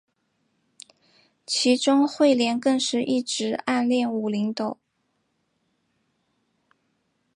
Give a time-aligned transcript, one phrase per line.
[1.45, 4.79] 其中彗莲更是一直暗恋武零斗。